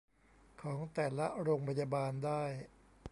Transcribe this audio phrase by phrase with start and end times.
[0.61, 2.43] ของแต่ละโรงพยาบาลได้